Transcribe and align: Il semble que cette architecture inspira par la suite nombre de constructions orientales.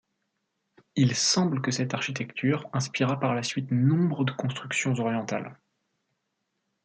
Il 0.95 1.13
semble 1.15 1.61
que 1.61 1.69
cette 1.69 1.93
architecture 1.93 2.67
inspira 2.73 3.19
par 3.19 3.35
la 3.35 3.43
suite 3.43 3.69
nombre 3.69 4.23
de 4.25 4.31
constructions 4.31 4.95
orientales. 4.95 5.59